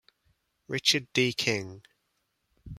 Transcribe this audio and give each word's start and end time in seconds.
Richard 0.67 1.13
D. 1.13 1.31
King. 1.31 1.83